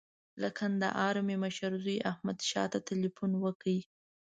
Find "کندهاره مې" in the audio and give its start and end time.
0.57-1.35